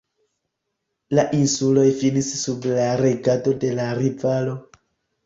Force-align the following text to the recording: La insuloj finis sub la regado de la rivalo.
La 1.19 1.25
insuloj 1.39 1.83
finis 1.99 2.29
sub 2.39 2.65
la 2.71 2.87
regado 3.03 3.55
de 3.65 3.71
la 3.81 3.87
rivalo. 4.01 4.57